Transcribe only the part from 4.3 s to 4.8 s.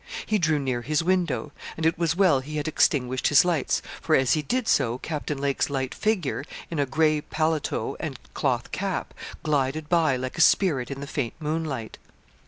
he did